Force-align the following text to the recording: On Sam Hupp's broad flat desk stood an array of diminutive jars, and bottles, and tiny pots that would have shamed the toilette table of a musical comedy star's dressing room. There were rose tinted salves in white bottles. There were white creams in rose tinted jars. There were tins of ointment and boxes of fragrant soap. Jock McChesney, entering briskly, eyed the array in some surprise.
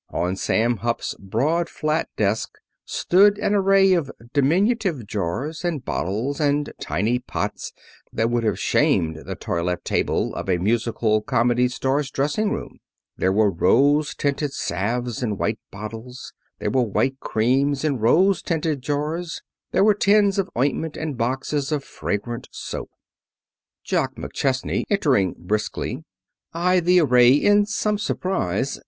On 0.09 0.35
Sam 0.35 0.77
Hupp's 0.77 1.13
broad 1.19 1.69
flat 1.69 2.09
desk 2.17 2.53
stood 2.85 3.37
an 3.37 3.53
array 3.53 3.93
of 3.93 4.09
diminutive 4.33 5.05
jars, 5.05 5.63
and 5.63 5.85
bottles, 5.85 6.39
and 6.39 6.73
tiny 6.81 7.19
pots 7.19 7.71
that 8.11 8.31
would 8.31 8.43
have 8.43 8.57
shamed 8.59 9.17
the 9.17 9.35
toilette 9.35 9.85
table 9.85 10.33
of 10.33 10.49
a 10.49 10.57
musical 10.57 11.21
comedy 11.21 11.67
star's 11.67 12.09
dressing 12.09 12.49
room. 12.49 12.79
There 13.17 13.31
were 13.31 13.51
rose 13.51 14.15
tinted 14.15 14.53
salves 14.53 15.21
in 15.21 15.37
white 15.37 15.59
bottles. 15.69 16.33
There 16.57 16.71
were 16.71 16.81
white 16.81 17.19
creams 17.19 17.83
in 17.83 17.99
rose 17.99 18.41
tinted 18.41 18.81
jars. 18.81 19.43
There 19.71 19.83
were 19.83 19.93
tins 19.93 20.39
of 20.39 20.49
ointment 20.57 20.97
and 20.97 21.15
boxes 21.15 21.71
of 21.71 21.83
fragrant 21.83 22.47
soap. 22.51 22.89
Jock 23.83 24.15
McChesney, 24.15 24.83
entering 24.89 25.35
briskly, 25.37 26.03
eyed 26.55 26.85
the 26.85 27.01
array 27.01 27.33
in 27.35 27.67
some 27.67 27.99
surprise. 27.99 28.79